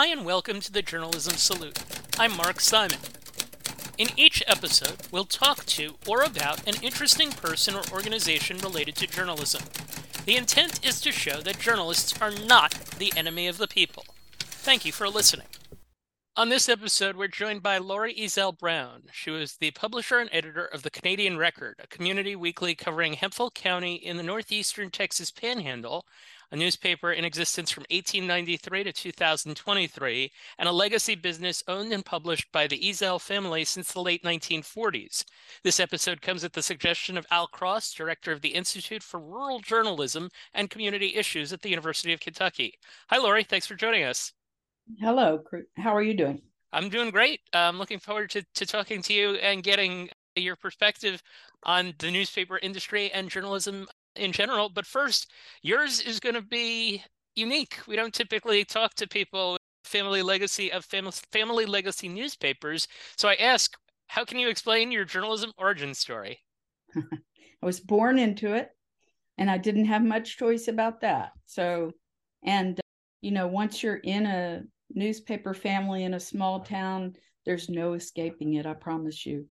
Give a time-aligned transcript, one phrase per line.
[0.00, 1.82] Hi, and welcome to the Journalism Salute.
[2.20, 3.00] I'm Mark Simon.
[3.98, 9.08] In each episode, we'll talk to or about an interesting person or organization related to
[9.08, 9.64] journalism.
[10.24, 14.04] The intent is to show that journalists are not the enemy of the people.
[14.38, 15.48] Thank you for listening.
[16.36, 19.02] On this episode, we're joined by Laurie Ezzell Brown.
[19.10, 23.50] She was the publisher and editor of the Canadian Record, a community weekly covering Hemphill
[23.50, 26.06] County in the northeastern Texas panhandle,
[26.50, 32.50] a newspaper in existence from 1893 to 2023, and a legacy business owned and published
[32.52, 35.24] by the Ezzell family since the late 1940s.
[35.62, 39.60] This episode comes at the suggestion of Al Cross, director of the Institute for Rural
[39.60, 42.74] Journalism and Community Issues at the University of Kentucky.
[43.10, 43.44] Hi, Laurie.
[43.44, 44.32] Thanks for joining us.
[44.98, 45.44] Hello.
[45.76, 46.40] How are you doing?
[46.72, 47.40] I'm doing great.
[47.52, 51.22] I'm looking forward to, to talking to you and getting your perspective
[51.64, 53.86] on the newspaper industry and journalism
[54.18, 54.68] in general.
[54.68, 55.30] But first,
[55.62, 57.02] yours is going to be
[57.36, 57.78] unique.
[57.86, 62.86] We don't typically talk to people family legacy of family family legacy newspapers.
[63.16, 63.74] So I ask,
[64.06, 66.38] how can you explain your journalism origin story?
[66.96, 68.70] I was born into it,
[69.38, 71.32] and I didn't have much choice about that.
[71.46, 71.92] So,
[72.44, 72.78] and
[73.20, 78.54] you know, once you're in a newspaper family in a small town, there's no escaping
[78.54, 78.66] it.
[78.66, 79.46] I promise you.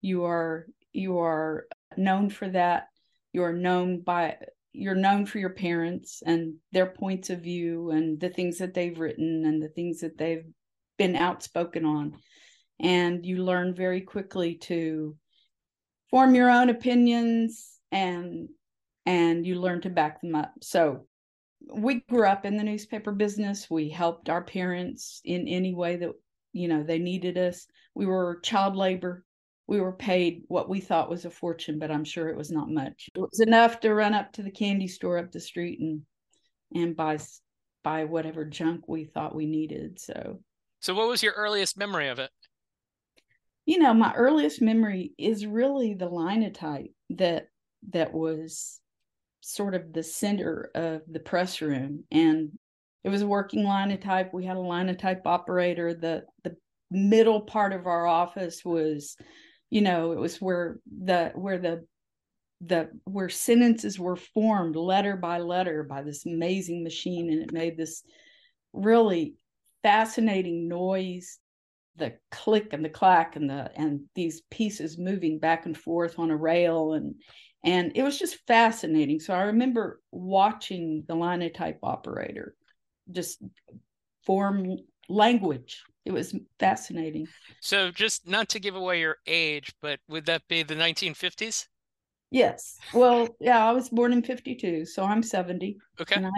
[0.00, 1.66] You are you are
[1.96, 2.88] known for that
[3.32, 4.36] you're known by
[4.72, 8.98] you're known for your parents and their points of view and the things that they've
[8.98, 10.46] written and the things that they've
[10.96, 12.14] been outspoken on.
[12.80, 15.14] And you learn very quickly to
[16.10, 18.48] form your own opinions and
[19.04, 20.52] and you learn to back them up.
[20.62, 21.06] So
[21.74, 23.68] we grew up in the newspaper business.
[23.68, 26.12] We helped our parents in any way that
[26.52, 27.66] you know they needed us.
[27.94, 29.24] We were child labor
[29.66, 32.70] we were paid what we thought was a fortune, but I'm sure it was not
[32.70, 33.08] much.
[33.14, 36.02] It was enough to run up to the candy store up the street and
[36.74, 37.18] and buy
[37.84, 40.00] buy whatever junk we thought we needed.
[40.00, 40.40] So
[40.80, 42.30] So what was your earliest memory of it?
[43.66, 47.46] You know, my earliest memory is really the linotype that
[47.90, 48.80] that was
[49.40, 52.50] sort of the center of the press room and
[53.04, 54.32] it was a working linotype.
[54.32, 55.94] We had a linotype operator.
[55.94, 56.56] The the
[56.90, 59.16] middle part of our office was
[59.72, 61.86] you know it was where the where the
[62.60, 67.76] the where sentences were formed letter by letter by this amazing machine and it made
[67.76, 68.04] this
[68.74, 69.34] really
[69.82, 71.38] fascinating noise.
[71.96, 76.30] The click and the clack and the and these pieces moving back and forth on
[76.30, 77.14] a rail and
[77.64, 79.20] and it was just fascinating.
[79.20, 82.54] So i remember watching the linotype operator
[83.10, 83.42] just
[84.26, 84.76] form
[85.08, 87.26] language it was fascinating.
[87.60, 91.66] So, just not to give away your age, but would that be the 1950s?
[92.30, 92.78] Yes.
[92.94, 95.76] Well, yeah, I was born in 52, so I'm 70.
[96.00, 96.16] Okay.
[96.16, 96.30] And I,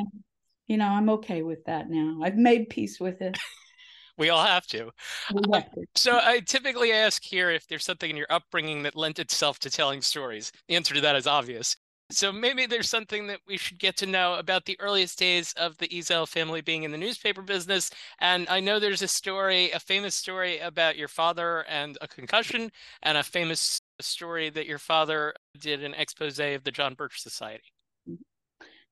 [0.67, 2.21] you know, I'm okay with that now.
[2.23, 3.39] I've made peace with it.
[4.19, 4.89] we all have to.
[5.35, 5.85] Uh, have to.
[5.95, 9.71] so, I typically ask here if there's something in your upbringing that lent itself to
[9.71, 10.51] telling stories.
[10.69, 11.77] The answer to that is obvious.
[12.15, 15.77] So maybe there's something that we should get to know about the earliest days of
[15.79, 17.91] the Ezzell family being in the newspaper business.
[18.21, 22.71] And I know there's a story, a famous story about your father and a concussion,
[23.03, 27.73] and a famous story that your father did an expose of the John Birch Society.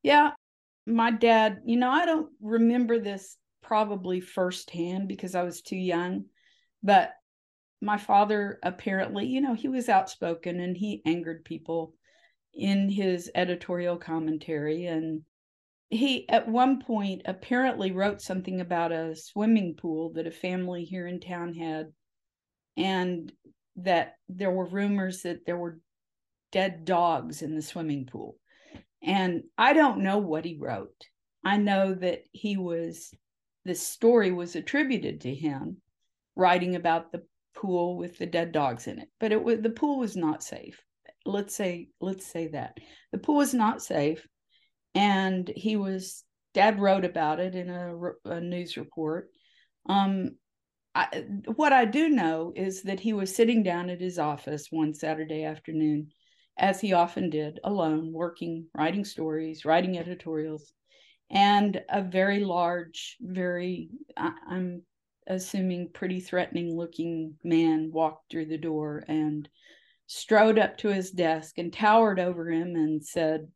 [0.02, 0.32] Yeah,
[0.86, 6.24] my dad, you know, I don't remember this probably firsthand because I was too young,
[6.82, 7.12] but
[7.80, 11.94] my father apparently, you know, he was outspoken and he angered people
[12.54, 15.22] in his editorial commentary and
[15.92, 21.06] he at one point apparently wrote something about a swimming pool that a family here
[21.06, 21.92] in town had
[22.78, 23.30] and
[23.76, 25.78] that there were rumors that there were
[26.50, 28.36] dead dogs in the swimming pool.
[29.02, 31.04] And i don't know what he wrote.
[31.44, 33.12] I know that he was
[33.64, 35.78] the story was attributed to him
[36.36, 37.22] writing about the
[37.54, 40.82] pool with the dead dogs in it but it was the pool was not safe
[41.24, 42.78] let's say let's say that.
[43.12, 44.26] The pool was not safe
[44.94, 46.24] and he was
[46.54, 47.96] dad wrote about it in a,
[48.26, 49.28] a news report.
[49.88, 50.36] Um
[50.94, 51.24] I,
[51.54, 55.44] what i do know is that he was sitting down at his office one saturday
[55.44, 56.08] afternoon
[56.58, 60.72] as he often did alone working writing stories writing editorials
[61.30, 64.82] and a very large very I, i'm
[65.26, 69.48] assuming pretty threatening looking man walked through the door and
[70.12, 73.48] strode up to his desk and towered over him and said,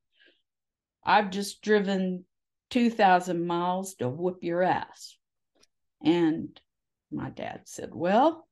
[1.05, 2.25] I've just driven
[2.71, 5.17] 2,000 miles to whoop your ass.
[6.03, 6.59] And
[7.13, 8.49] my dad said, Well,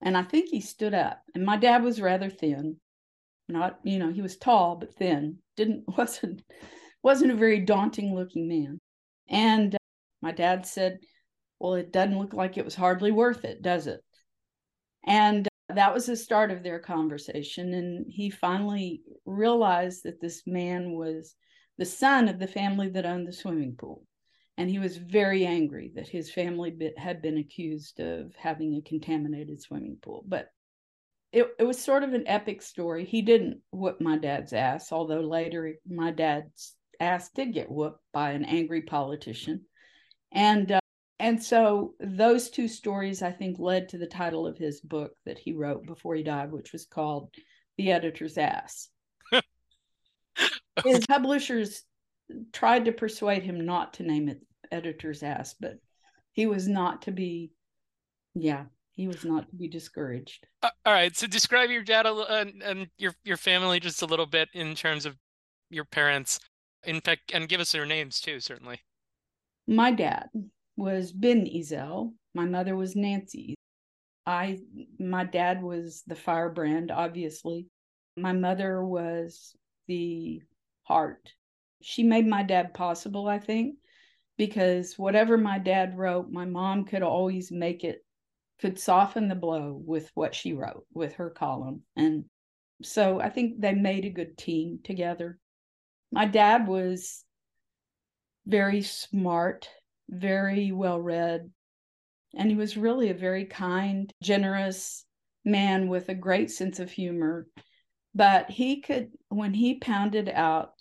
[0.00, 1.22] and I think he stood up.
[1.34, 2.76] And my dad was rather thin.
[3.48, 5.38] Not, you know, he was tall but thin.
[5.56, 6.42] Didn't wasn't
[7.02, 8.78] wasn't a very daunting looking man.
[9.28, 9.76] And
[10.22, 11.00] My dad said,
[11.58, 14.00] Well, it doesn't look like it was hardly worth it, does it?
[15.04, 17.74] And that was the start of their conversation.
[17.74, 21.34] And he finally realized that this man was
[21.78, 24.06] the son of the family that owned the swimming pool.
[24.58, 29.62] And he was very angry that his family had been accused of having a contaminated
[29.62, 30.22] swimming pool.
[30.26, 30.48] But
[31.32, 33.04] it, it was sort of an epic story.
[33.04, 38.32] He didn't whoop my dad's ass, although later my dad's ass did get whooped by
[38.32, 39.62] an angry politician.
[40.32, 40.79] And
[41.20, 45.38] and so those two stories i think led to the title of his book that
[45.38, 47.30] he wrote before he died which was called
[47.80, 48.88] the editor's ass.
[50.84, 51.82] His publishers
[52.52, 54.40] tried to persuade him not to name it
[54.70, 55.78] editor's ass but
[56.32, 57.50] he was not to be
[58.34, 60.46] yeah he was not to be discouraged.
[60.62, 64.26] Uh, all right so describe your dad and, and your your family just a little
[64.26, 65.16] bit in terms of
[65.70, 66.38] your parents.
[66.84, 68.80] In fact and give us their names too certainly.
[69.66, 70.28] My dad
[70.80, 72.12] was Ben Ezzell.
[72.34, 73.54] My mother was Nancy.
[74.26, 74.58] I
[74.98, 77.66] my dad was the firebrand, obviously.
[78.16, 79.54] My mother was
[79.86, 80.40] the
[80.84, 81.32] heart.
[81.82, 83.76] She made my dad possible, I think,
[84.36, 88.04] because whatever my dad wrote, my mom could always make it
[88.60, 91.82] could soften the blow with what she wrote with her column.
[91.96, 92.24] And
[92.82, 95.38] so I think they made a good team together.
[96.12, 97.24] My dad was
[98.46, 99.68] very smart
[100.10, 101.50] very well read.
[102.34, 105.04] And he was really a very kind, generous
[105.44, 107.46] man with a great sense of humor.
[108.14, 110.72] But he could, when he pounded out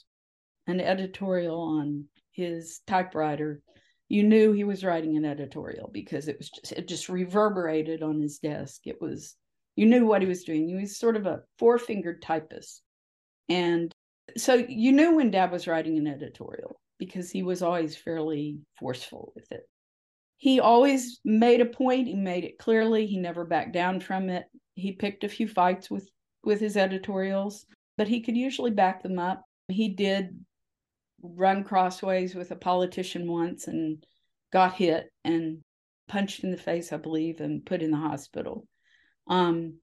[0.68, 3.62] an editorial on his typewriter,
[4.08, 8.20] you knew he was writing an editorial because it was just, it just reverberated on
[8.20, 8.82] his desk.
[8.86, 9.36] It was,
[9.76, 10.68] you knew what he was doing.
[10.68, 12.82] He was sort of a four fingered typist.
[13.48, 13.92] And
[14.38, 19.32] so you knew when dad was writing an editorial because he was always fairly forceful
[19.36, 19.68] with it.
[20.38, 24.46] He always made a point, he made it clearly, he never backed down from it.
[24.76, 26.08] He picked a few fights with
[26.44, 27.66] with his editorials,
[27.98, 29.44] but he could usually back them up.
[29.68, 30.46] He did
[31.22, 34.06] run crossways with a politician once and
[34.54, 35.60] got hit and
[36.08, 38.66] punched in the face, I believe, and put in the hospital.
[39.28, 39.80] Um,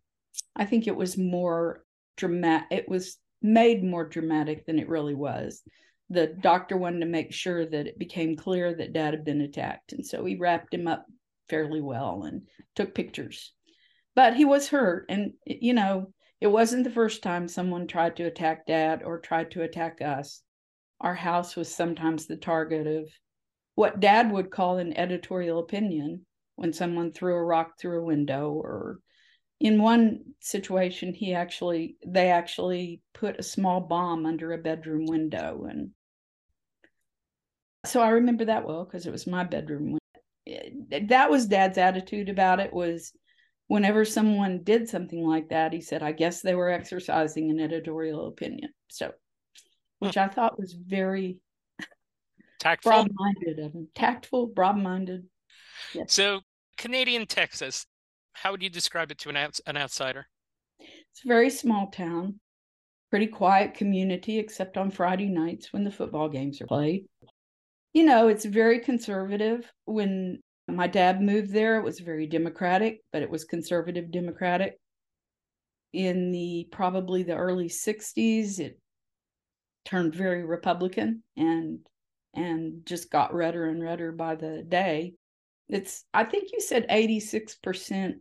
[0.55, 1.85] I think it was more
[2.17, 2.69] dramatic.
[2.71, 5.63] It was made more dramatic than it really was
[6.09, 9.93] the doctor wanted to make sure that it became clear that dad had been attacked.
[9.93, 11.07] And so he wrapped him up
[11.49, 12.43] fairly well and
[12.75, 13.53] took pictures.
[14.15, 15.07] But he was hurt.
[15.09, 19.51] And, you know, it wasn't the first time someone tried to attack dad or tried
[19.53, 20.43] to attack us.
[21.01, 23.11] Our house was sometimes the target of
[23.75, 26.25] what dad would call an editorial opinion
[26.55, 28.99] when someone threw a rock through a window or
[29.61, 35.67] in one situation he actually they actually put a small bomb under a bedroom window
[35.69, 35.91] and
[37.85, 39.99] so i remember that well because it was my bedroom
[40.47, 40.71] eh,
[41.09, 43.13] that was dad's attitude about it was
[43.69, 48.29] whenever someone did something like that he said i guess they were exercising an editorial
[48.29, 48.71] opinion.
[48.89, 50.07] So hmm.
[50.07, 51.39] which i thought was very
[52.59, 52.91] tactful?
[52.93, 53.89] broad-minded of him.
[53.95, 55.25] Tactful broad-minded.
[55.95, 56.13] Yes.
[56.13, 56.41] so
[56.77, 57.87] canadian texas
[58.43, 60.27] how would you describe it to an, outs- an outsider?
[60.79, 62.39] It's a very small town,
[63.11, 67.07] pretty quiet community, except on Friday nights when the football games are played.
[67.95, 69.73] You know, it's very conservative.
[69.87, 74.79] When my dad moved there, it was very democratic, but it was conservative democratic.
[75.93, 78.79] In the probably the early 60s, it
[79.87, 81.79] turned very Republican and
[82.35, 85.15] and just got redder and redder by the day.
[85.69, 88.17] It's I think you said 86%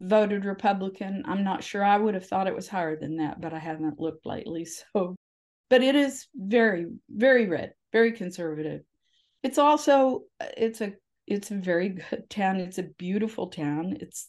[0.00, 1.22] voted Republican.
[1.26, 1.84] I'm not sure.
[1.84, 4.66] I would have thought it was higher than that, but I haven't looked lately.
[4.92, 5.16] So,
[5.68, 8.82] but it is very, very red, very conservative.
[9.44, 10.94] It's also uh, it's a
[11.26, 12.56] it's a very good town.
[12.56, 13.98] It's a beautiful town.
[14.00, 14.28] It's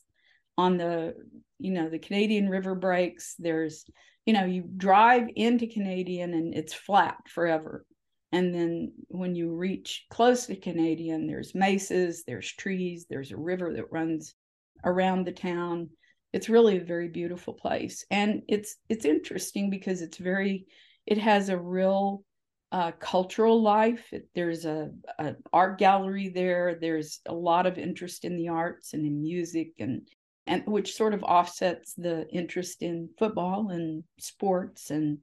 [0.58, 1.16] on the
[1.58, 3.36] you know the Canadian River breaks.
[3.40, 3.86] There's
[4.26, 7.86] you know you drive into Canadian and it's flat forever.
[8.34, 13.74] And then when you reach close to Canadian, there's mesas, there's trees, there's a river
[13.74, 14.36] that runs
[14.84, 15.90] around the town.
[16.34, 20.66] It's really a very beautiful place, and it's it's interesting because it's very
[21.06, 22.24] it has a real
[22.72, 24.14] uh, cultural life.
[24.34, 26.78] There's a an art gallery there.
[26.80, 30.08] There's a lot of interest in the arts and in music, and
[30.48, 34.90] and which sort of offsets the interest in football and sports.
[34.90, 35.20] And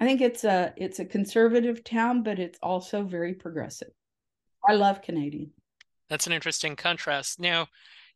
[0.00, 3.90] I think it's a it's a conservative town, but it's also very progressive.
[4.66, 5.52] I love Canadian.
[6.08, 7.40] That's an interesting contrast.
[7.40, 7.68] Now,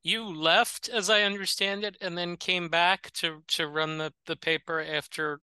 [0.02, 4.36] you left, as I understand it, and then came back to to run the the
[4.36, 5.40] paper after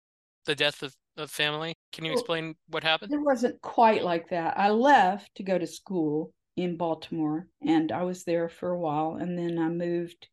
[0.45, 1.75] the death of, of family.
[1.91, 3.13] Can you explain what happened?
[3.13, 4.57] It wasn't quite like that.
[4.57, 9.17] I left to go to school in Baltimore, and I was there for a while,
[9.19, 10.27] and then I moved.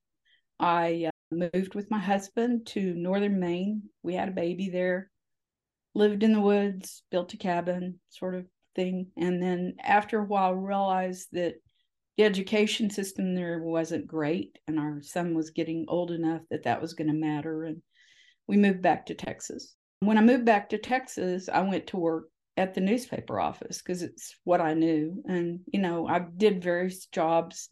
[0.59, 3.83] I uh, moved with my husband to northern Maine.
[4.03, 5.11] We had a baby there,
[5.95, 8.45] lived in the woods, built a cabin, sort of
[8.77, 11.55] thing, and then after a while realized that
[12.21, 16.83] the education system there wasn't great, and our son was getting old enough that that
[16.83, 17.81] was going to matter, and
[18.47, 19.75] we moved back to Texas.
[20.01, 22.25] When I moved back to Texas, I went to work
[22.59, 25.23] at the newspaper office because it's what I knew.
[25.27, 27.71] And, you know, I did various jobs.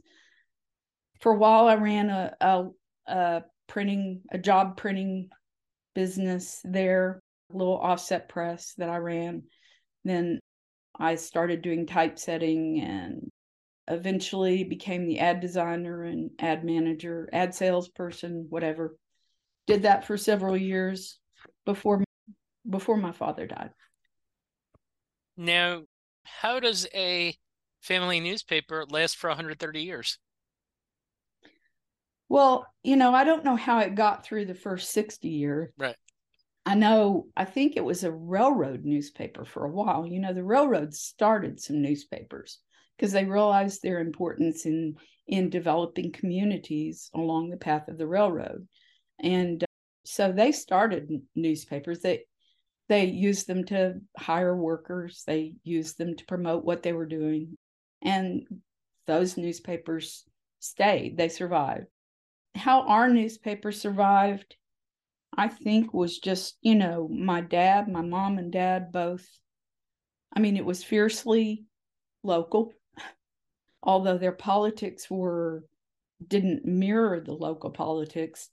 [1.21, 2.65] For a while, I ran a, a,
[3.07, 5.29] a printing, a job printing
[5.95, 7.21] business there,
[7.53, 9.43] a little offset press that I ran.
[10.07, 10.41] Then
[10.99, 13.31] I started doing typesetting and
[13.89, 18.97] eventually became the ad designer and ad manager, ad salesperson, whatever.
[19.67, 21.19] Did that for several years
[21.65, 22.05] before
[22.69, 23.71] before my father died.
[25.37, 25.83] Now,
[26.25, 27.35] how does a
[27.81, 30.19] family newspaper last for 130 years?
[32.29, 35.71] Well, you know, I don't know how it got through the first 60 years.
[35.79, 35.97] Right.
[36.67, 40.07] I know, I think it was a railroad newspaper for a while.
[40.07, 42.59] You know, the railroads started some newspapers
[42.99, 48.67] because they realized their importance in in developing communities along the path of the railroad.
[49.21, 49.63] And
[50.05, 52.01] so they started newspapers.
[52.01, 52.25] They
[52.89, 55.23] they used them to hire workers.
[55.27, 57.57] They used them to promote what they were doing.
[58.03, 58.47] And
[59.07, 60.25] those newspapers
[60.61, 61.19] stayed.
[61.19, 61.87] They survived.
[62.55, 64.57] How our newspaper survived
[65.37, 69.27] i think was just you know my dad my mom and dad both
[70.35, 71.65] i mean it was fiercely
[72.23, 72.73] local
[73.83, 75.65] although their politics were
[76.27, 78.51] didn't mirror the local politics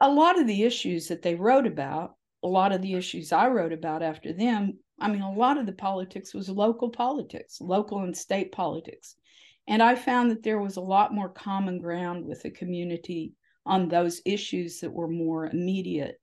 [0.00, 3.48] a lot of the issues that they wrote about a lot of the issues I
[3.48, 8.00] wrote about after them, I mean, a lot of the politics was local politics, local
[8.00, 9.16] and state politics.
[9.66, 13.32] And I found that there was a lot more common ground with the community
[13.64, 16.20] on those issues that were more immediate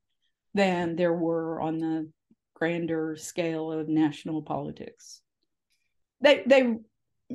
[0.53, 2.09] than there were on the
[2.53, 5.21] grander scale of national politics.
[6.21, 6.75] They they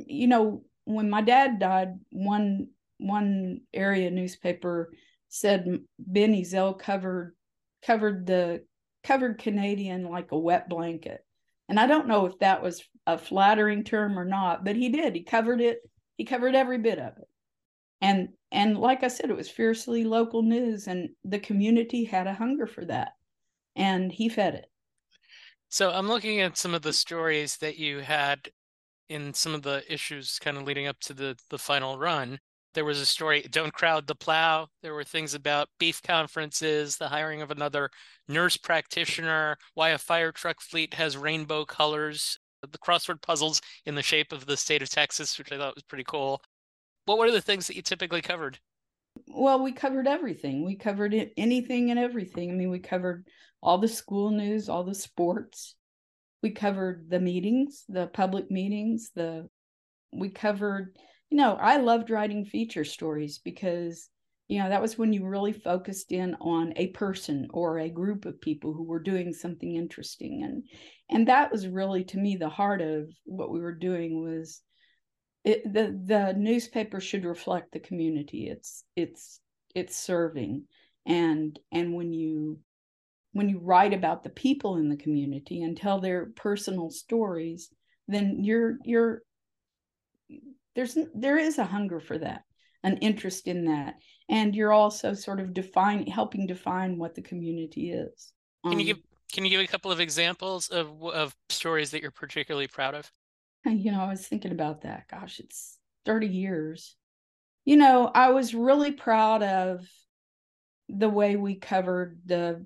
[0.07, 4.93] you know, when my dad died, one one area newspaper
[5.29, 7.35] said Ben Ezzell covered
[7.85, 8.65] covered the
[9.05, 11.25] covered Canadian like a wet blanket.
[11.69, 15.15] And I don't know if that was a flattering term or not, but he did.
[15.15, 15.79] He covered it.
[16.17, 17.29] He covered every bit of it.
[18.01, 22.35] And and like I said, it was fiercely local news, and the community had a
[22.35, 23.13] hunger for that,
[23.75, 24.67] and he fed it.
[25.69, 28.49] So I'm looking at some of the stories that you had
[29.09, 32.39] in some of the issues kind of leading up to the the final run.
[32.75, 34.69] There was a story, Don't Crowd the Plow.
[34.83, 37.91] There were things about beef conferences, the hiring of another
[38.29, 44.03] nurse practitioner, why a fire truck fleet has rainbow colors, the crossword puzzles in the
[44.03, 46.43] shape of the state of Texas, which I thought was pretty cool.
[47.07, 48.59] What were the things that you typically covered?
[49.29, 50.65] Well, we covered everything.
[50.65, 52.51] We covered anything and everything.
[52.51, 53.27] I mean, we covered
[53.63, 55.77] all the school news, all the sports.
[56.43, 59.49] We covered the meetings, the public meetings, the
[60.13, 60.97] we covered
[61.31, 64.09] you know, I loved writing feature stories because,
[64.49, 68.27] you know, that was when you really focused in on a person or a group
[68.27, 70.45] of people who were doing something interesting.
[70.45, 70.65] And
[71.11, 74.63] and that was really to me the heart of what we were doing was
[75.45, 79.41] it, the the newspaper should reflect the community it's it's
[79.77, 80.65] it's serving
[81.07, 82.59] and and when you
[83.37, 87.71] when you write about the people in the community and tell their personal stories
[88.09, 89.23] then you're you're
[90.75, 92.43] there's there is a hunger for that
[92.87, 93.97] an interest in that.
[94.29, 98.33] And you're also sort of define helping define what the community is.
[98.65, 98.99] Can um, you give
[99.33, 103.11] can you give a couple of examples of of stories that you're particularly proud of?
[103.65, 105.09] You know i was thinking about that.
[105.11, 106.95] Gosh it's 30 years.
[107.65, 109.87] You know i was really proud of
[110.89, 112.65] the way we covered the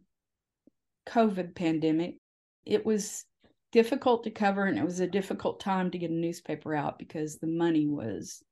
[1.07, 2.17] covid pandemic
[2.65, 3.25] it was
[3.73, 7.39] difficult to cover and it was a difficult time to get a newspaper out because
[7.39, 8.43] the money was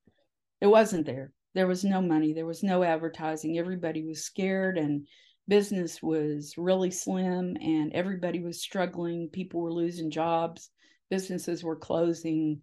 [0.61, 1.33] it wasn't there.
[1.55, 2.33] There was no money.
[2.33, 3.59] There was no advertising.
[3.59, 5.07] Everybody was scared and
[5.47, 9.29] business was really slim and everybody was struggling.
[9.29, 10.71] People were losing jobs.
[11.11, 12.63] Businesses were closing.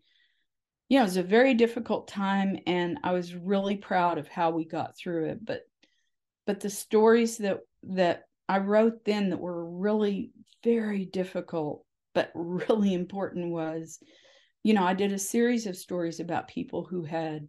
[0.89, 4.51] You know it was a very difficult time and i was really proud of how
[4.51, 5.62] we got through it but
[6.46, 10.32] but the stories that that i wrote then that were really
[10.64, 14.00] very difficult but really important was
[14.64, 17.48] you know i did a series of stories about people who had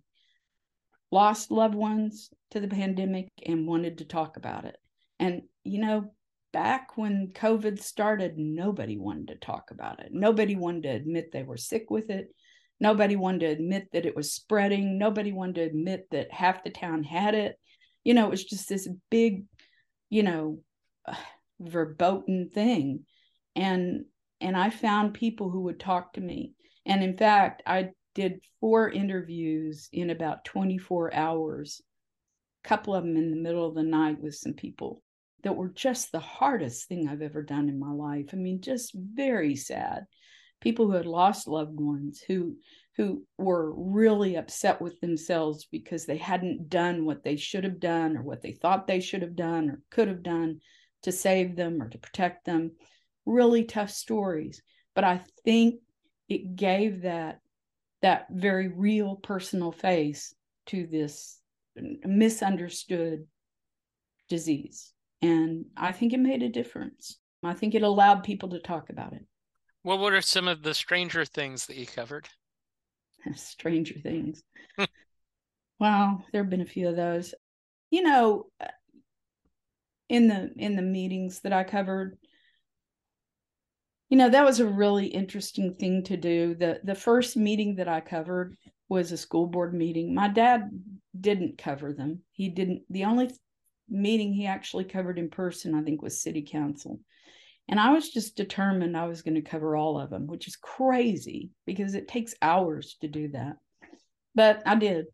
[1.13, 4.77] lost loved ones to the pandemic and wanted to talk about it
[5.19, 6.13] and you know
[6.53, 11.43] back when covid started nobody wanted to talk about it nobody wanted to admit they
[11.43, 12.29] were sick with it
[12.79, 14.99] Nobody wanted to admit that it was spreading.
[14.99, 17.59] Nobody wanted to admit that half the town had it.
[18.05, 19.45] You know, it was just this big,
[20.11, 20.61] you know,
[21.61, 23.05] verboten thing.
[23.55, 24.05] And
[24.41, 26.53] and I found people who would talk to me.
[26.85, 31.81] And in fact, I did four interviews in about 24 hours,
[32.65, 35.03] a couple of them in the middle of the night with some people
[35.43, 38.31] that were just the hardest thing I've ever done in my life.
[38.33, 40.05] I mean, just very sad.
[40.61, 42.57] People who had lost loved ones, who
[42.97, 48.17] who were really upset with themselves because they hadn't done what they should have done
[48.17, 50.61] or what they thought they should have done or could have done
[51.07, 52.73] to save them or to protect them.
[53.27, 54.61] Really tough stories.
[54.93, 55.77] But I think
[56.29, 57.39] it gave that
[58.03, 60.35] that very real personal face
[60.67, 61.39] to this
[61.77, 63.25] misunderstood
[64.29, 64.93] disease.
[65.23, 67.19] And I think it made a difference.
[67.45, 69.25] I think it allowed people to talk about it.
[69.85, 72.29] Well, what are some of the stranger things that you covered?
[73.37, 74.43] stranger things.
[75.79, 77.33] wow, there have been a few of those.
[77.91, 78.47] You know,
[80.09, 82.19] in the in the meetings that I covered,
[84.09, 86.55] you know, that was a really interesting thing to do.
[86.55, 88.57] The the first meeting that I covered
[88.89, 90.15] was a school board meeting.
[90.15, 90.71] My dad
[91.19, 92.21] didn't cover them.
[92.33, 93.31] He didn't the only
[93.89, 97.01] meeting he actually covered in person, I think, was city council.
[97.69, 100.57] And I was just determined I was going to cover all of them, which is
[100.57, 103.57] crazy because it takes hours to do that.
[104.37, 105.07] But I did.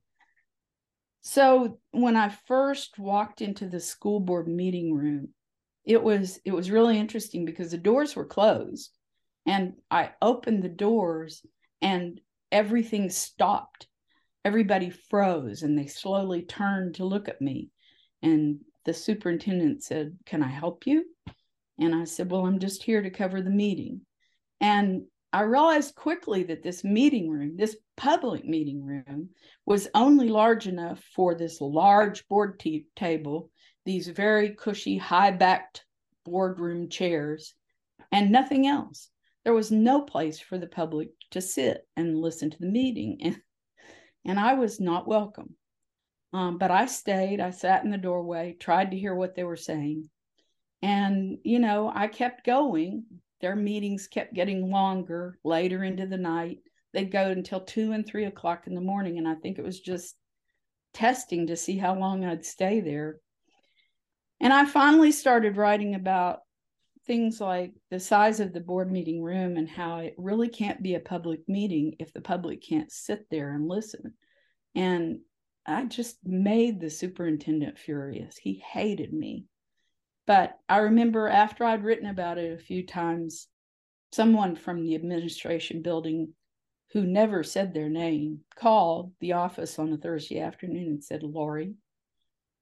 [1.22, 5.28] So when I first walked into the school board meeting room,
[5.84, 8.90] it was it was really interesting because the doors were closed
[9.46, 11.44] and I opened the doors
[11.80, 13.86] and everything stopped.
[14.44, 17.70] Everybody froze and they slowly turned to look at me.
[18.22, 21.04] And the superintendent said, Can I help you?
[21.78, 24.02] And I said, Well, I'm just here to cover the meeting.
[24.60, 25.02] And
[25.32, 29.30] I realized quickly that this meeting room, this public meeting room,
[29.64, 33.50] was only large enough for this large board t- table,
[33.86, 35.84] these very cushy, high backed
[36.24, 37.54] boardroom chairs,
[38.10, 39.08] and nothing else.
[39.44, 43.18] There was no place for the public to sit and listen to the meeting.
[43.22, 43.40] And,
[44.26, 45.56] and I was not welcome.
[46.34, 49.56] Um, but I stayed, I sat in the doorway, tried to hear what they were
[49.56, 50.08] saying.
[50.82, 53.04] And, you know, I kept going.
[53.42, 56.60] Their meetings kept getting longer later into the night.
[56.94, 59.18] They'd go until two and three o'clock in the morning.
[59.18, 60.14] And I think it was just
[60.94, 63.18] testing to see how long I'd stay there.
[64.40, 66.40] And I finally started writing about
[67.06, 70.94] things like the size of the board meeting room and how it really can't be
[70.94, 74.14] a public meeting if the public can't sit there and listen.
[74.74, 75.20] And
[75.66, 78.36] I just made the superintendent furious.
[78.36, 79.46] He hated me.
[80.26, 83.48] But I remember after I'd written about it a few times,
[84.12, 86.34] someone from the administration building
[86.92, 91.74] who never said their name called the office on a Thursday afternoon and said, Laurie,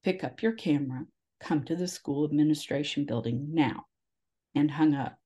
[0.04, 1.04] pick up your camera,
[1.40, 3.84] come to the school administration building now,
[4.54, 5.18] and hung up.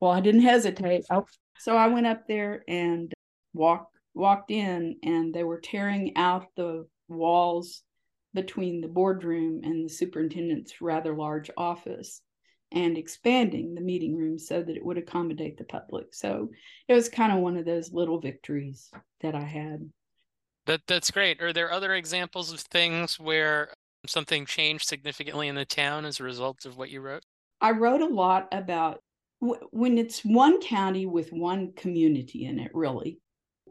[0.00, 1.06] Well, I didn't hesitate.
[1.10, 1.26] Oh.
[1.58, 3.12] So I went up there and
[3.52, 7.82] walked walked in and they were tearing out the walls
[8.34, 12.20] between the boardroom and the superintendent's rather large office
[12.72, 16.12] and expanding the meeting room so that it would accommodate the public.
[16.12, 16.50] So
[16.86, 18.90] it was kind of one of those little victories
[19.22, 19.88] that I had.
[20.66, 21.40] That that's great.
[21.40, 23.72] Are there other examples of things where
[24.06, 27.24] something changed significantly in the town as a result of what you wrote?
[27.60, 29.02] I wrote a lot about
[29.40, 33.18] w- when it's one county with one community in it, really.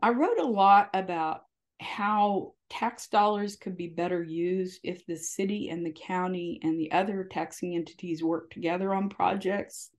[0.02, 1.44] I wrote a lot about
[1.80, 6.92] how tax dollars could be better used if the city and the county and the
[6.92, 9.90] other taxing entities work together on projects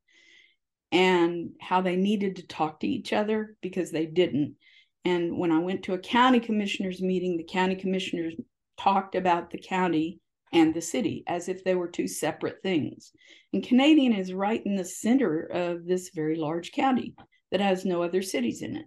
[0.91, 4.57] and how they needed to talk to each other because they didn't.
[5.05, 8.35] And when I went to a county commissioners meeting, the county commissioners
[8.79, 10.21] talked about the county
[10.53, 13.13] and the city as if they were two separate things.
[13.53, 17.15] And Canadian is right in the center of this very large county
[17.51, 18.87] that has no other cities in it.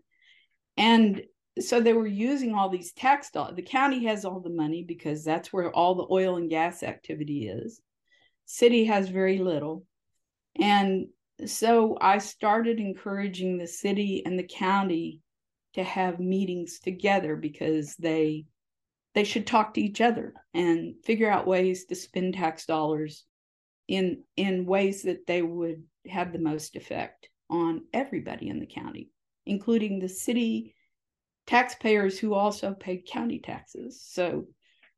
[0.77, 1.21] And
[1.60, 3.56] so they were using all these tax dollars.
[3.56, 7.48] The county has all the money because that's where all the oil and gas activity
[7.48, 7.82] is.
[8.46, 9.86] City has very little.
[10.60, 11.08] And
[11.46, 15.20] so I started encouraging the city and the county
[15.74, 18.46] to have meetings together because they
[19.14, 23.26] they should talk to each other and figure out ways to spend tax dollars
[23.88, 29.10] in in ways that they would have the most effect on everybody in the county
[29.46, 30.76] including the city
[31.47, 34.01] taxpayers who also paid county taxes.
[34.06, 34.47] So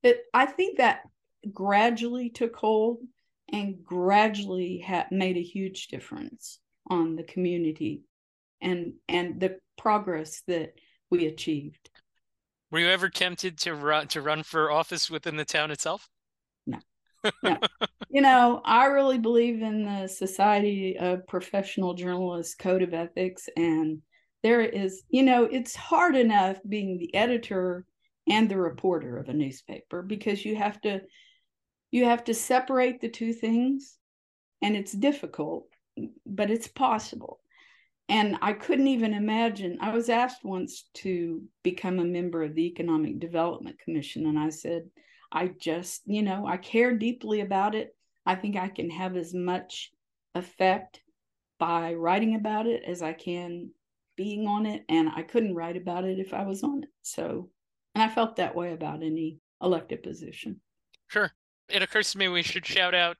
[0.02, 1.02] it, I think that
[1.52, 3.00] gradually took hold
[3.52, 8.04] and gradually ha- made a huge difference on the community
[8.62, 10.74] and and the progress that
[11.10, 11.90] we achieved.
[12.72, 16.10] Were you ever tempted to run to run for office within the town itself?
[16.66, 16.80] No.
[17.42, 17.58] No.
[18.10, 24.02] you know, I really believe in the Society of Professional Journalists Code of Ethics and
[24.44, 27.86] there is, you know, it's hard enough being the editor
[28.28, 31.02] and the reporter of a newspaper because you have to
[31.92, 33.98] you have to separate the two things
[34.62, 35.68] and it's difficult
[36.26, 37.40] but it's possible.
[38.10, 42.68] And i couldn't even imagine i was asked once to become a member of the
[42.68, 44.84] economic development commission and i said
[45.32, 47.96] i just you know i care deeply about it.
[48.26, 49.92] I think i can have as much
[50.36, 51.02] effect
[51.60, 53.72] by writing about it as i can
[54.16, 56.90] being on it and i couldn't write about it if i was on it.
[57.02, 57.50] So
[57.96, 60.60] and i felt that way about any elected position.
[61.08, 61.32] Sure.
[61.70, 63.18] It occurs to me we should shout out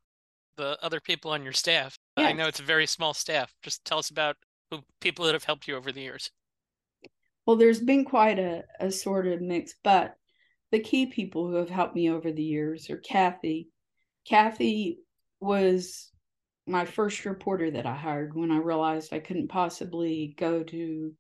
[0.58, 1.98] the other people on your staff.
[2.18, 3.54] I know it's a very small staff.
[3.64, 4.36] Just tell us about
[4.70, 6.32] who people that have helped you over the years.
[7.46, 10.16] Well there's been quite a, a sort of mix but
[10.72, 13.70] the key people who have helped me over the years are kathy.
[14.26, 15.00] Kathy
[15.40, 16.13] was
[16.66, 21.14] my first reporter that I hired when I realized I couldn't possibly go to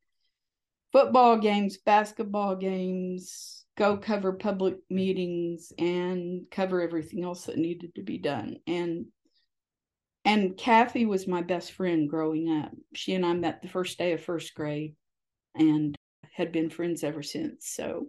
[0.91, 4.01] football games, basketball games, go mm.
[4.01, 8.57] cover public meetings and cover everything else that needed to be done.
[8.67, 9.07] And
[10.25, 12.71] and Kathy was my best friend growing up.
[12.95, 14.95] She and I met the first day of first grade
[15.53, 15.95] and
[16.31, 17.67] had been friends ever since.
[17.67, 18.07] So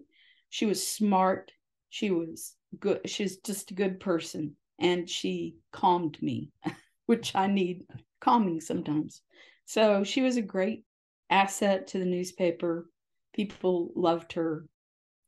[0.48, 1.50] she was smart.
[1.90, 3.00] She was good.
[3.10, 4.54] She's just a good person.
[4.78, 6.52] And she calmed me.
[7.06, 7.84] which I need
[8.20, 9.22] calming sometimes.
[9.66, 10.84] So she was a great
[11.30, 12.88] asset to the newspaper.
[13.34, 14.66] People loved her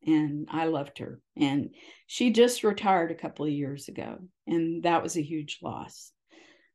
[0.05, 1.19] and I loved her.
[1.35, 1.71] And
[2.05, 6.11] she just retired a couple of years ago, and that was a huge loss.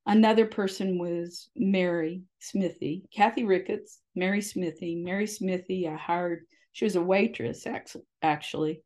[0.05, 4.97] Another person was Mary Smithy, Kathy Ricketts, Mary Smithy.
[4.97, 7.65] Mary Smithy, I hired, she was a waitress
[8.21, 8.83] actually,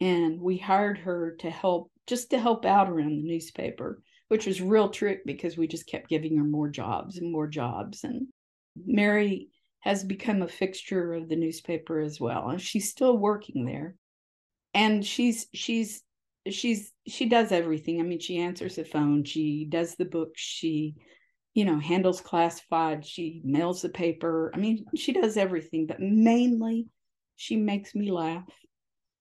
[0.00, 4.60] and we hired her to help, just to help out around the newspaper which was
[4.60, 8.04] real trick because we just kept giving her more jobs and more jobs.
[8.04, 8.28] And
[8.76, 9.48] Mary
[9.80, 12.48] has become a fixture of the newspaper as well.
[12.48, 13.96] And she's still working there.
[14.72, 16.02] And she's she's
[16.50, 18.00] she's she does everything.
[18.00, 20.94] I mean, she answers the phone, she does the books, she
[21.54, 24.50] you know, handles classified, she mails the paper.
[24.52, 26.88] I mean, she does everything, but mainly
[27.36, 28.44] she makes me laugh.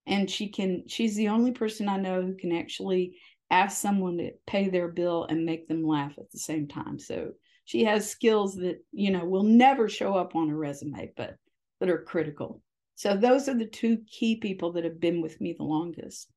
[0.05, 3.17] And she can she's the only person I know who can actually
[3.49, 6.99] ask someone to pay their bill and make them laugh at the same time.
[6.99, 7.31] So
[7.65, 11.35] she has skills that, you know, will never show up on a resume, but
[11.79, 12.61] that are critical.
[12.95, 16.29] So those are the two key people that have been with me the longest.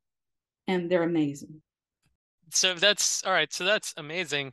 [0.67, 1.63] And they're amazing.
[2.51, 3.53] So that's all right.
[3.53, 4.53] So that's amazing.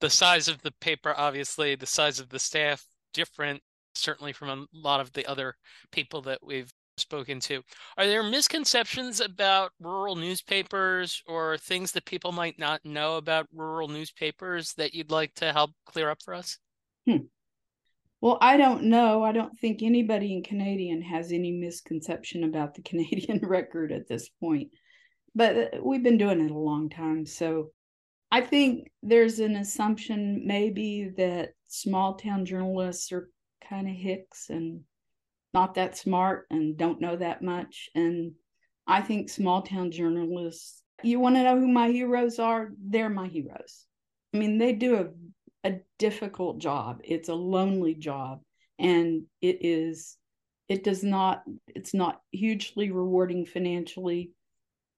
[0.00, 3.62] The size of the paper, obviously, the size of the staff, different,
[3.94, 5.54] certainly from a lot of the other
[5.92, 7.62] people that we've spoken to.
[7.96, 13.88] Are there misconceptions about rural newspapers or things that people might not know about rural
[13.88, 16.58] newspapers that you'd like to help clear up for us?
[17.06, 17.24] Hmm.
[18.20, 19.22] Well, I don't know.
[19.22, 24.28] I don't think anybody in Canadian has any misconception about the Canadian record at this
[24.40, 24.68] point.
[25.34, 27.24] But uh, we've been doing it a long time.
[27.24, 27.70] So
[28.30, 33.30] I think there's an assumption maybe that small town journalists are
[33.68, 34.82] kind of hicks and
[35.52, 37.88] not that smart and don't know that much.
[37.94, 38.32] And
[38.86, 42.70] I think small town journalists, you want to know who my heroes are?
[42.82, 43.86] They're my heroes.
[44.34, 44.96] I mean, they do
[45.64, 47.00] a, a difficult job.
[47.04, 48.40] It's a lonely job.
[48.78, 50.16] And it is,
[50.68, 54.32] it does not, it's not hugely rewarding financially.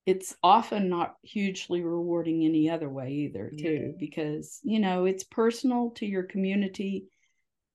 [0.04, 3.92] It's often not hugely rewarding any other way either, too, yeah.
[3.98, 7.06] because, you know, it's personal to your community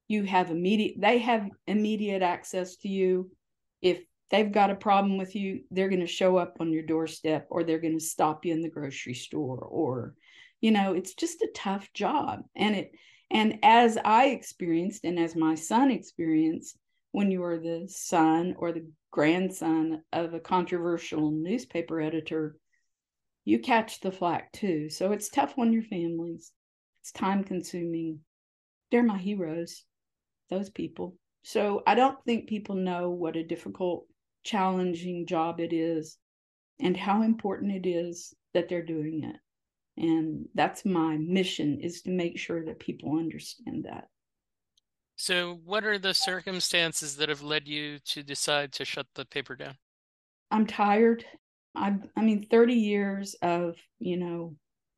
[0.08, 3.32] you have immediate they have immediate access to you.
[3.82, 7.48] If they've got a problem with you they're going to show up on your doorstep
[7.50, 10.15] or they're going to stop you in the grocery store or
[10.60, 12.41] you know it's just a tough job.
[12.56, 12.91] And it
[13.30, 16.78] and as i experienced and as my son experienced
[17.12, 22.56] when you are the son or the grandson of a controversial newspaper editor
[23.48, 24.89] you catch the flack too.
[24.89, 26.52] So it's tough on your families.
[27.00, 28.20] It's time consuming.
[28.91, 29.86] They're my heroes
[30.49, 31.15] those people.
[31.43, 34.05] So I don't think people know what a difficult,
[34.43, 36.17] challenging job it is
[36.79, 39.36] and how important it is that they're doing it.
[40.01, 44.07] And that's my mission is to make sure that people understand that.
[45.15, 49.55] So what are the circumstances that have led you to decide to shut the paper
[49.55, 49.75] down?
[50.51, 51.25] I'm tired.
[51.75, 54.55] I I mean 30 years of, you know,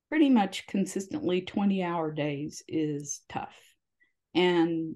[0.09, 3.55] pretty much consistently 20 hour days is tough.
[4.35, 4.95] And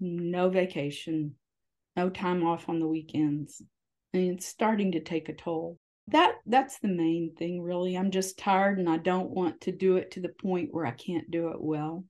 [0.00, 1.34] no vacation,
[1.96, 3.62] no time off on the weekends.
[4.12, 5.78] And it's starting to take a toll.
[6.08, 7.96] That that's the main thing really.
[7.96, 10.90] I'm just tired and I don't want to do it to the point where I
[10.90, 12.04] can't do it well.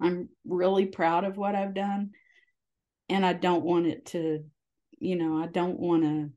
[0.00, 2.10] I'm really proud of what I've done
[3.08, 4.44] and I don't want it to
[5.00, 6.30] you know, I don't want to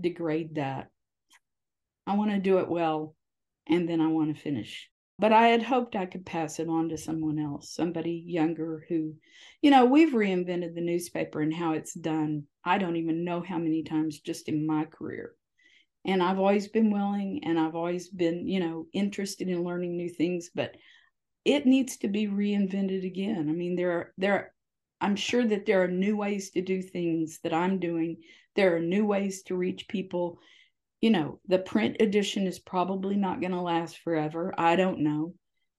[0.00, 0.88] degrade that.
[2.06, 3.14] I want to do it well
[3.68, 4.88] and then I want to finish.
[5.24, 9.14] But I had hoped I could pass it on to someone else, somebody younger who,
[9.62, 12.44] you know, we've reinvented the newspaper and how it's done.
[12.62, 15.34] I don't even know how many times just in my career.
[16.04, 20.10] And I've always been willing and I've always been, you know, interested in learning new
[20.10, 20.76] things, but
[21.46, 23.46] it needs to be reinvented again.
[23.48, 24.52] I mean, there are there are,
[25.00, 28.18] I'm sure that there are new ways to do things that I'm doing.
[28.56, 30.40] There are new ways to reach people
[31.04, 34.54] you know, the print edition is probably not going to last forever.
[34.56, 35.34] I don't know.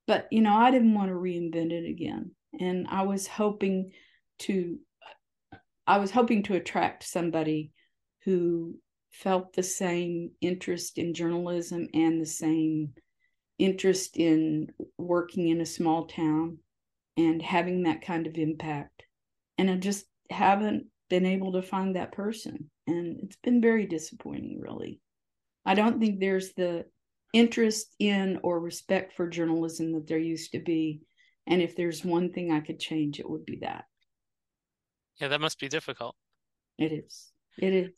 [0.05, 2.29] But, you know, I didn't want to reinvent it again.
[2.59, 3.89] And I was hoping
[4.41, 4.77] to
[5.87, 7.71] I was hoping to attract somebody
[8.23, 8.75] who
[9.09, 12.93] felt the same interest in journalism and the same
[13.57, 14.67] interest in
[14.99, 16.59] working in a small town
[17.17, 19.01] and having that kind of impact.
[19.57, 22.69] And I just haven't been able to find that person.
[22.85, 25.01] And it's been very disappointing, really.
[25.65, 26.85] I don't think there's the
[27.33, 31.01] interest in or respect for journalism that there used to be.
[31.47, 33.85] And if there's one thing I could change, it would be that.
[35.17, 36.15] Yeah, that must be difficult.
[36.77, 37.31] It is.
[37.57, 37.91] It is.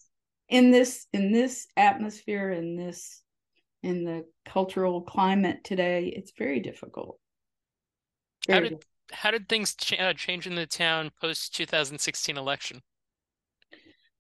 [0.50, 3.22] In this in this atmosphere in this
[3.84, 7.20] in the cultural climate today, it's very difficult.
[8.48, 8.86] Very how did difficult.
[9.12, 12.82] how did things ch- uh, change in the town post 2016 election?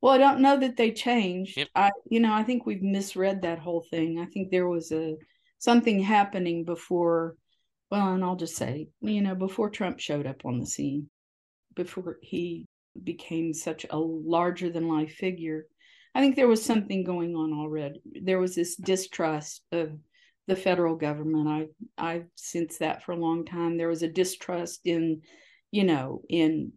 [0.01, 1.57] Well, I don't know that they changed.
[1.57, 1.69] Yep.
[1.75, 4.19] I, you know, I think we've misread that whole thing.
[4.19, 5.15] I think there was a
[5.57, 7.35] something happening before.
[7.89, 11.09] Well, and I'll just say, you know, before Trump showed up on the scene,
[11.75, 12.67] before he
[13.01, 15.65] became such a larger than life figure,
[16.13, 18.01] I think there was something going on already.
[18.23, 19.91] There was this distrust of
[20.47, 21.47] the federal government.
[21.47, 23.77] I I sensed that for a long time.
[23.77, 25.21] There was a distrust in,
[25.71, 26.73] you know, in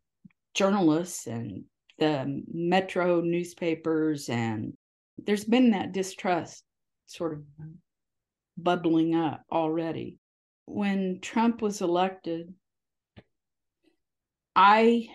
[0.55, 1.65] journalists and
[2.01, 4.73] the metro newspapers and
[5.19, 6.65] there's been that distrust
[7.07, 7.43] sort of
[8.57, 10.19] bubbling up already.
[10.67, 12.53] When trump was elected
[14.57, 15.09] i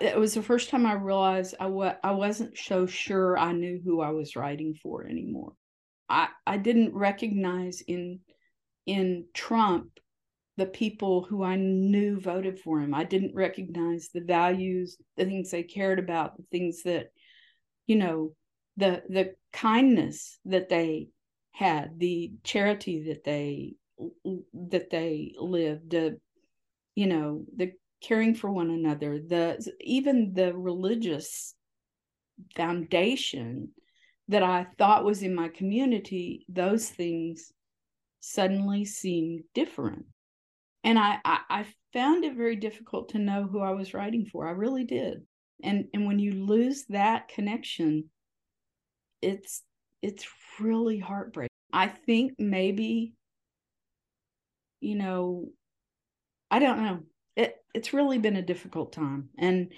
[0.00, 3.80] it was the first time i realized I wa- I wasn't so sure i knew
[3.84, 5.52] who i was writing for anymore.
[6.08, 8.20] I i didn't recognize in
[8.86, 9.98] in trump
[10.56, 12.94] the people who I knew voted for him.
[12.94, 17.08] I didn't recognize the values, the things they cared about, the things that,
[17.86, 18.34] you know,
[18.76, 21.08] the the kindness that they
[21.52, 23.74] had, the charity that they
[24.70, 26.18] that they lived, the
[26.94, 31.54] you know, the caring for one another, the even the religious
[32.54, 33.70] foundation
[34.28, 37.52] that I thought was in my community, those things
[38.20, 40.06] suddenly seemed different
[40.84, 44.46] and I, I, I found it very difficult to know who I was writing for.
[44.46, 45.22] I really did.
[45.62, 48.10] And and when you lose that connection,
[49.22, 49.62] it's
[50.02, 50.26] it's
[50.60, 51.48] really heartbreaking.
[51.72, 53.14] I think maybe,
[54.80, 55.48] you know,
[56.50, 57.00] I don't know.
[57.34, 59.30] It it's really been a difficult time.
[59.38, 59.72] And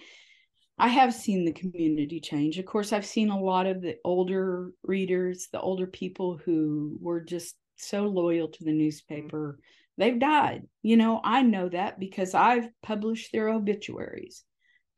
[0.78, 2.58] I have seen the community change.
[2.58, 7.20] Of course, I've seen a lot of the older readers, the older people who were
[7.20, 8.78] just so loyal to the mm-hmm.
[8.78, 9.58] newspaper
[9.96, 10.62] they've died.
[10.82, 14.44] You know, I know that because I've published their obituaries.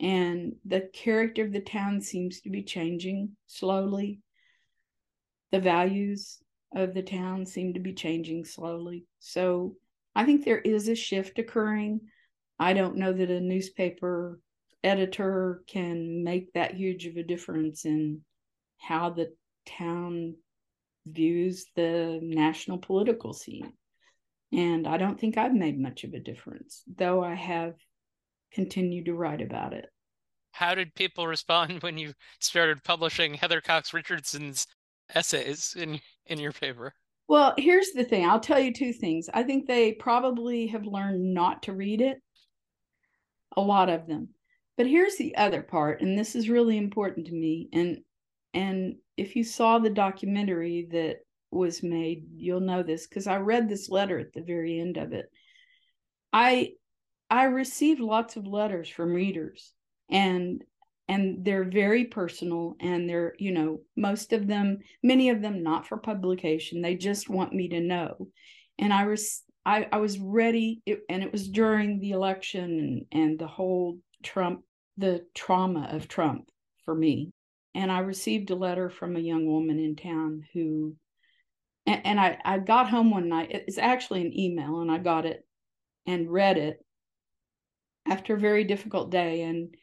[0.01, 4.21] And the character of the town seems to be changing slowly.
[5.51, 6.39] The values
[6.75, 9.07] of the town seem to be changing slowly.
[9.19, 9.77] So
[10.15, 12.01] I think there is a shift occurring.
[12.59, 14.41] I don't know that a newspaper
[14.85, 18.21] editor can make that huge of a difference in
[18.79, 19.35] how the
[19.67, 20.35] town
[21.07, 23.73] views the national political scene.
[24.53, 27.75] And I don't think I've made much of a difference, though I have
[28.53, 29.87] continued to write about it.
[30.53, 34.67] How did people respond when you started publishing Heather Cox Richardson's
[35.15, 36.95] essays in in your paper?
[37.29, 38.25] Well, here's the thing.
[38.27, 39.29] I'll tell you two things.
[39.33, 42.23] I think they probably have learned not to read it.
[43.57, 44.31] A lot of them.
[44.79, 47.69] But here's the other part, and this is really important to me.
[47.73, 47.99] And
[48.55, 51.19] and if you saw the documentary that
[51.51, 55.13] was made, you'll know this because I read this letter at the very end of
[55.13, 55.31] it.
[56.33, 56.73] I
[57.31, 59.73] I received lots of letters from readers
[60.11, 60.63] and
[61.09, 65.87] and they're very personal and they're you know most of them many of them not
[65.87, 68.29] for publication they just want me to know
[68.79, 73.23] and i was i, I was ready it, and it was during the election and,
[73.23, 74.63] and the whole trump
[74.99, 76.51] the trauma of Trump
[76.85, 77.33] for me.
[77.75, 80.97] And I received a letter from a young woman in town who,
[81.89, 83.51] and, and I, I got home one night.
[83.51, 85.47] It's actually an email, and I got it
[86.07, 86.85] and read it
[88.07, 89.43] after a very difficult day.
[89.43, 89.75] And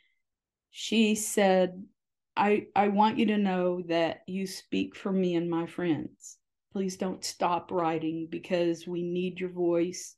[0.70, 1.84] she said,
[2.38, 6.38] I, I want you to know that you speak for me and my friends.
[6.72, 10.16] Please don't stop writing because we need your voice.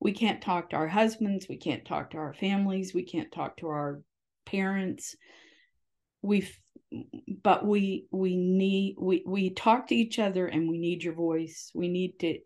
[0.00, 1.46] We can't talk to our husbands.
[1.48, 2.92] We can't talk to our families.
[2.92, 4.02] We can't talk to our
[4.44, 5.16] parents.
[6.20, 6.48] We,
[7.42, 11.70] but we we need we we talk to each other and we need your voice.
[11.74, 12.38] We need to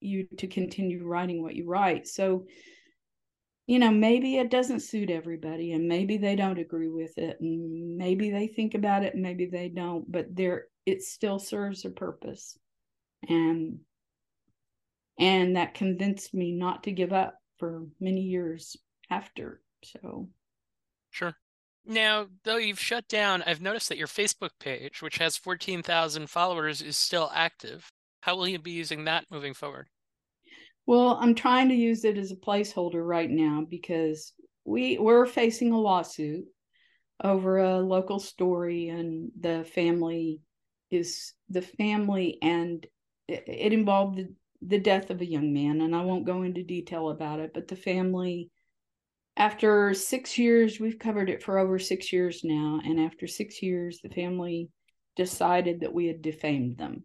[0.00, 2.06] you to continue writing what you write.
[2.06, 2.46] So
[3.66, 7.96] you know, maybe it doesn't suit everybody and maybe they don't agree with it and
[7.96, 12.58] maybe they think about it maybe they don't, but there it still serves a purpose.
[13.28, 13.78] And
[15.18, 18.76] and that convinced me not to give up for many years
[19.10, 19.62] after.
[19.84, 20.28] So
[21.10, 21.36] Sure.
[21.86, 26.80] Now, though you've shut down, I've noticed that your Facebook page, which has 14,000 followers,
[26.80, 27.90] is still active.
[28.20, 29.88] How will you be using that moving forward?
[30.86, 34.32] Well, I'm trying to use it as a placeholder right now because
[34.64, 36.44] we we're facing a lawsuit
[37.22, 40.40] over a local story and the family
[40.90, 42.86] is the family and
[43.28, 44.28] it, it involved the,
[44.66, 47.68] the death of a young man and I won't go into detail about it but
[47.68, 48.50] the family
[49.36, 54.00] after 6 years we've covered it for over 6 years now and after 6 years
[54.02, 54.68] the family
[55.16, 57.04] decided that we had defamed them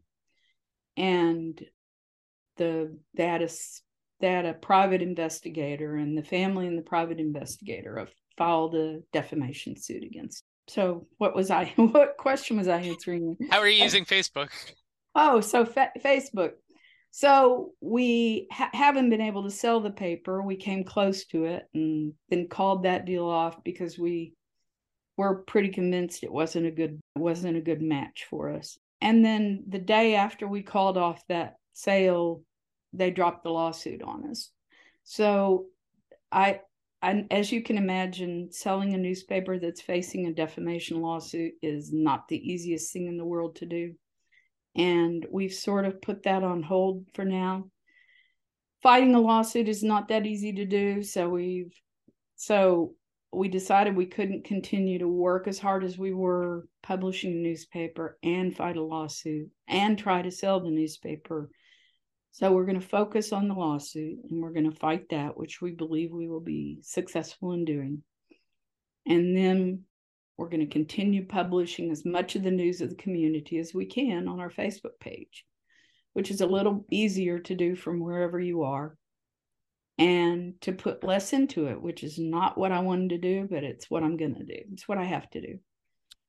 [0.98, 1.64] and
[2.58, 3.82] the that is
[4.22, 9.76] that a private investigator and the family and the private investigator have filed a defamation
[9.76, 10.44] suit against.
[10.68, 11.74] So what was I?
[11.78, 13.38] What question was I answering?
[13.50, 14.50] How are you uh, using Facebook?
[15.16, 16.52] Oh, so fa- Facebook.
[17.12, 20.42] So we ha- haven't been able to sell the paper.
[20.42, 24.34] We came close to it and then called that deal off because we
[25.18, 28.78] were pretty convinced it wasn't a good wasn't a good match for us.
[29.02, 32.44] And then the day after we called off that sale,
[32.94, 34.52] they dropped the lawsuit on us.
[35.04, 35.66] So
[36.32, 36.62] I,
[37.02, 42.28] I as you can imagine, selling a newspaper that's facing a defamation lawsuit is not
[42.28, 43.96] the easiest thing in the world to do.
[44.80, 47.66] And we've sort of put that on hold for now.
[48.82, 51.04] Fighting a lawsuit is not that easy to do.
[51.04, 51.74] So we've
[52.36, 52.94] so
[53.32, 58.18] we decided we couldn't continue to work as hard as we were publishing a newspaper
[58.24, 61.50] and fight a lawsuit and try to sell the newspaper
[62.32, 65.62] so we're going to focus on the lawsuit and we're going to fight that, which
[65.62, 68.04] we believe we will be successful in doing.
[69.06, 69.84] And then
[70.40, 73.86] we're going to continue publishing as much of the news of the community as we
[73.86, 75.46] can on our Facebook page,
[76.14, 78.96] which is a little easier to do from wherever you are.
[79.98, 83.66] And to put less into it, which is not what I wanted to do, but
[83.66, 84.62] it's what I'm going to do.
[84.72, 85.60] It's what I have to do.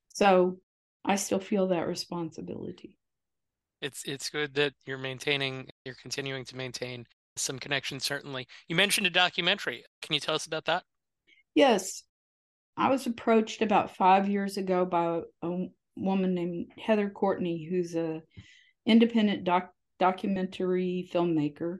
[0.08, 0.58] So
[1.04, 2.96] I still feel that responsibility
[3.80, 9.06] it's it's good that you're maintaining you're continuing to maintain some connection certainly you mentioned
[9.06, 10.82] a documentary can you tell us about that
[11.54, 12.02] yes
[12.80, 15.66] i was approached about five years ago by a
[15.96, 18.20] woman named heather courtney who's a
[18.86, 21.78] independent doc documentary filmmaker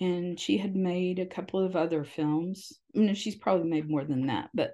[0.00, 4.04] and she had made a couple of other films I mean, she's probably made more
[4.04, 4.72] than that but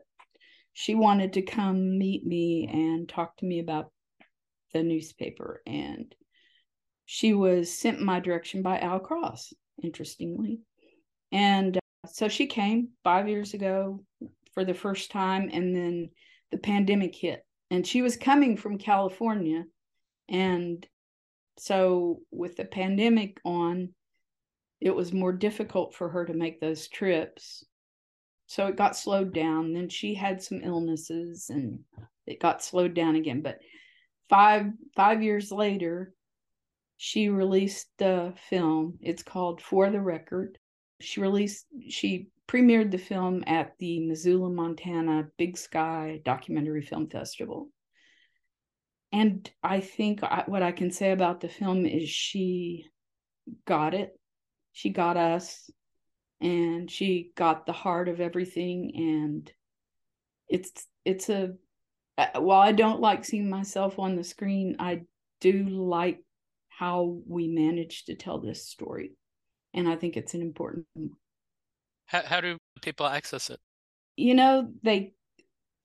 [0.72, 3.92] she wanted to come meet me and talk to me about
[4.72, 6.14] the newspaper and
[7.06, 10.58] she was sent my direction by Al Cross, interestingly.
[11.30, 14.04] And uh, so she came five years ago
[14.56, 16.08] for the first time, and then
[16.50, 17.44] the pandemic hit.
[17.70, 19.64] And she was coming from California.
[20.30, 20.86] And
[21.58, 23.90] so, with the pandemic on,
[24.80, 27.66] it was more difficult for her to make those trips.
[28.46, 29.74] So it got slowed down.
[29.74, 31.80] Then she had some illnesses and
[32.26, 33.42] it got slowed down again.
[33.42, 33.58] But
[34.30, 36.14] five five years later,
[36.96, 38.98] she released the film.
[39.02, 40.58] It's called For the Record.
[41.00, 47.70] She released, she premiered the film at the Missoula, Montana Big Sky Documentary Film Festival.
[49.12, 52.86] And I think I, what I can say about the film is she
[53.64, 54.18] got it.
[54.72, 55.70] She got us
[56.40, 59.52] and she got the heart of everything and
[60.48, 61.54] it's it's a
[62.18, 65.02] uh, while I don't like seeing myself on the screen, I
[65.40, 66.22] do like
[66.68, 69.12] how we managed to tell this story.
[69.74, 70.86] And I think it's an important
[72.06, 73.60] how, how do people access it?
[74.16, 75.12] You know, they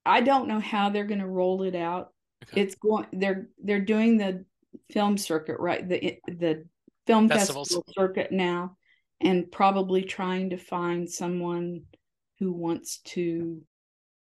[0.04, 2.12] I don't know how they're going to roll it out.
[2.44, 2.62] Okay.
[2.62, 4.44] It's going they're they're doing the
[4.90, 6.64] film circuit right the the
[7.06, 7.68] film Festivals.
[7.68, 8.76] festival circuit now
[9.20, 11.82] and probably trying to find someone
[12.38, 13.62] who wants to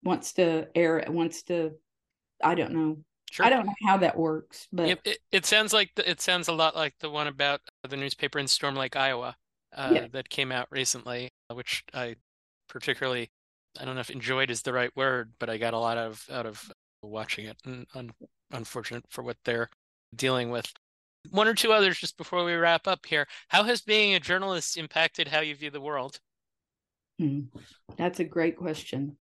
[0.02, 1.72] wants to air it, wants to.
[2.42, 2.98] I don't know.
[3.30, 3.44] Sure.
[3.44, 6.48] I don't know how that works, but It, it, it sounds like the, it sounds
[6.48, 9.36] a lot like the one about the newspaper in Storm Lake, Iowa,
[9.78, 10.08] uh, Yeah.
[10.12, 12.16] that came out recently, which I
[12.68, 13.30] particularly,
[13.80, 16.26] I don't know if enjoyed is the right word, but I got a lot of
[16.30, 16.72] out of
[17.02, 18.12] watching it, and un,
[18.52, 19.70] unfortunate for what they're
[20.16, 20.72] dealing with.
[21.30, 23.26] One or two others just before we wrap up here.
[23.48, 26.20] How has being a journalist impacted how you view the world?
[27.18, 27.40] Hmm,
[27.96, 29.16] That's a great question.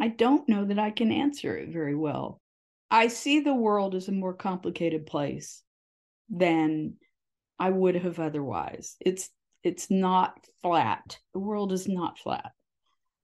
[0.00, 2.40] I don't know that I can answer it very well.
[2.90, 5.62] I see the world as a more complicated place
[6.30, 6.94] than
[7.58, 8.96] I would have otherwise.
[9.00, 9.30] It's
[9.64, 11.18] it's not flat.
[11.32, 12.52] The world is not flat.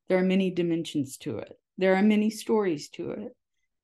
[0.08, 1.52] There are many dimensions to it.
[1.78, 3.36] There are many stories to it.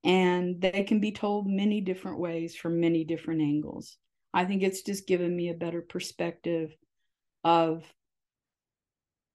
[0.02, 3.96] And they can be told many different ways from many different angles.
[4.32, 6.76] I think it's just given me a better perspective
[7.44, 7.84] of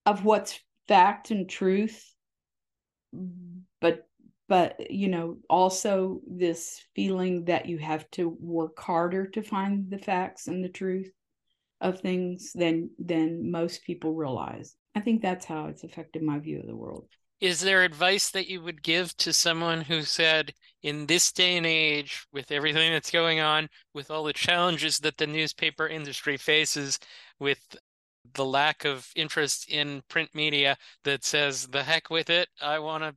[0.06, 2.14] of what's fact and truth
[3.80, 4.08] but
[4.48, 9.98] but you know also this feeling that you have to work harder to find the
[9.98, 11.12] facts and the truth
[11.82, 16.60] of things than than most people realize i think that's how it's affected my view
[16.60, 17.08] of the world
[17.42, 21.66] Is there advice that you would give to someone who said, in this day and
[21.66, 27.00] age, with everything that's going on, with all the challenges that the newspaper industry faces,
[27.38, 27.76] with
[28.34, 33.04] the lack of interest in print media, that says, the heck with it, I want
[33.04, 33.16] to,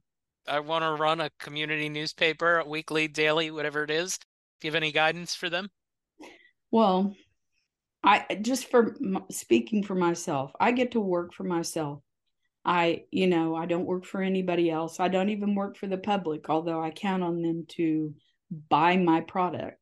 [0.48, 4.18] I want to run a community newspaper, weekly, daily, whatever it is.
[4.60, 5.70] Do you have any guidance for them?
[6.70, 7.14] well
[8.04, 8.94] i uh, just for
[9.30, 12.00] speaking for myself i get to work for myself.
[12.64, 15.00] I you know i don't work for anybody else.
[15.00, 18.14] I don't even work for the public although i count on them to
[18.68, 19.78] buy my product.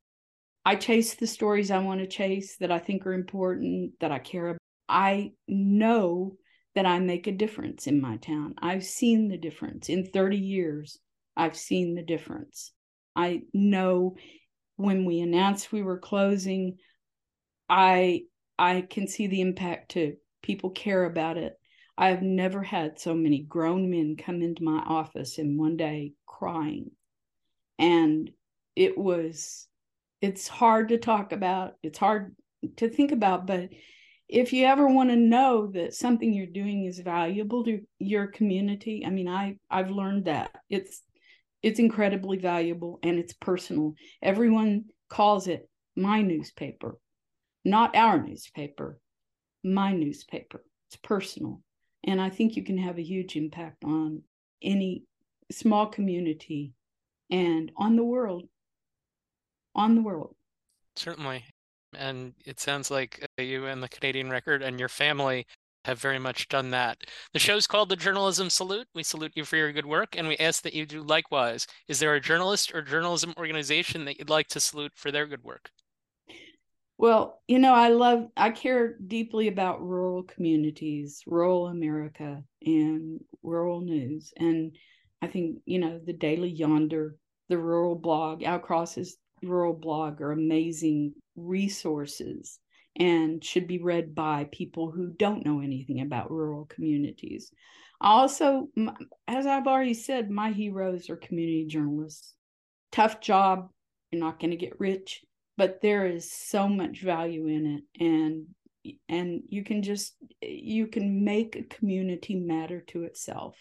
[0.64, 4.18] I chase the stories i want to chase that i think are important that i
[4.18, 4.58] care about
[4.88, 6.36] i know
[6.74, 8.54] that i make a difference in my town.
[8.58, 9.88] I've seen the difference.
[9.88, 10.98] In 30 years
[11.36, 12.72] i've seen the difference.
[13.14, 14.16] I know
[14.76, 16.78] when we announced we were closing
[17.68, 18.22] i
[18.58, 20.16] i can see the impact too.
[20.42, 21.54] People care about it.
[21.96, 26.90] I've never had so many grown men come into my office in one day crying.
[27.78, 28.30] And
[28.74, 29.66] it was
[30.20, 32.34] it's hard to talk about it's hard
[32.76, 33.68] to think about but
[34.28, 39.04] if you ever want to know that something you're doing is valuable to your community
[39.06, 40.50] i mean i i've learned that.
[40.70, 41.02] It's
[41.62, 43.94] it's incredibly valuable and it's personal.
[44.20, 46.96] Everyone calls it my newspaper
[47.64, 48.98] not our newspaper
[49.64, 51.60] my newspaper it's personal
[52.04, 54.22] and i think you can have a huge impact on
[54.62, 55.04] any
[55.50, 56.72] small community
[57.30, 58.48] and on the world
[59.74, 60.34] on the world
[60.96, 61.44] Certainly.
[61.94, 65.46] And it sounds like uh, you and the Canadian Record and your family
[65.84, 66.98] have very much done that.
[67.32, 68.86] The show's called The Journalism Salute.
[68.94, 71.66] We salute you for your good work and we ask that you do likewise.
[71.88, 75.42] Is there a journalist or journalism organization that you'd like to salute for their good
[75.42, 75.70] work?
[76.98, 83.80] Well, you know, I love, I care deeply about rural communities, rural America, and rural
[83.80, 84.32] news.
[84.36, 84.76] And
[85.20, 87.16] I think, you know, the Daily Yonder,
[87.48, 92.60] the rural blog, Al Cross's rural blog are amazing resources
[92.96, 97.50] and should be read by people who don't know anything about rural communities.
[98.00, 98.68] Also,
[99.26, 102.34] as I've already said, my heroes are community journalists.
[102.92, 103.70] Tough job,
[104.10, 105.24] you're not going to get rich
[105.62, 108.46] but there is so much value in it and
[109.08, 113.54] and you can just you can make a community matter to itself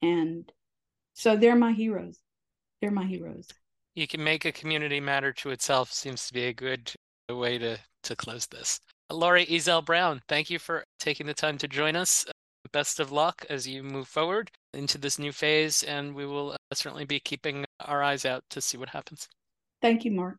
[0.00, 0.50] and
[1.12, 2.18] so they're my heroes
[2.80, 3.46] they're my heroes
[3.94, 6.94] You can make a community matter to itself seems to be a good
[7.28, 8.80] way to, to close this.
[9.10, 12.24] Laurie Ezzell Brown, thank you for taking the time to join us.
[12.72, 16.56] Best of luck as you move forward into this new phase, and we will uh,
[16.72, 19.28] certainly be keeping our eyes out to see what happens.
[19.82, 20.38] thank you mark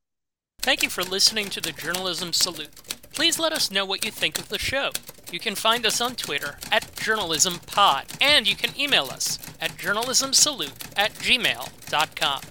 [0.62, 2.70] Thank you for listening to the Journalism Salute.
[3.14, 4.92] Please let us know what you think of the show.
[5.32, 10.92] You can find us on Twitter at JournalismPod, and you can email us at journalismsalute
[10.98, 12.42] at gmail.com.